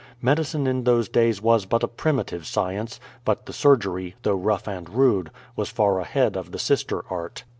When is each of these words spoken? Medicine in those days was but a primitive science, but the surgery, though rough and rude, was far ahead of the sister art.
Medicine 0.19 0.65
in 0.65 0.83
those 0.83 1.07
days 1.07 1.43
was 1.43 1.67
but 1.67 1.83
a 1.83 1.87
primitive 1.87 2.47
science, 2.47 2.99
but 3.23 3.45
the 3.45 3.53
surgery, 3.53 4.15
though 4.23 4.33
rough 4.33 4.67
and 4.67 4.89
rude, 4.89 5.29
was 5.55 5.69
far 5.69 5.99
ahead 5.99 6.35
of 6.35 6.51
the 6.51 6.57
sister 6.57 7.05
art. 7.11 7.43